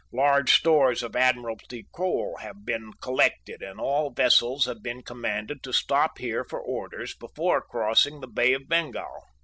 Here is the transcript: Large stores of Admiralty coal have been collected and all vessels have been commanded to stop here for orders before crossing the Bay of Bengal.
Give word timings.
Large 0.11 0.53
stores 0.55 1.03
of 1.03 1.15
Admiralty 1.15 1.85
coal 1.93 2.37
have 2.37 2.65
been 2.65 2.91
collected 3.03 3.61
and 3.61 3.79
all 3.79 4.09
vessels 4.09 4.65
have 4.65 4.81
been 4.81 5.03
commanded 5.03 5.61
to 5.61 5.71
stop 5.71 6.17
here 6.17 6.43
for 6.43 6.59
orders 6.59 7.13
before 7.13 7.61
crossing 7.61 8.19
the 8.19 8.27
Bay 8.27 8.53
of 8.53 8.67
Bengal. 8.67 9.25